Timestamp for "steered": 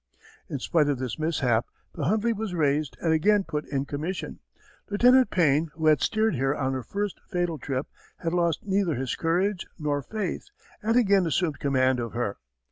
6.01-6.37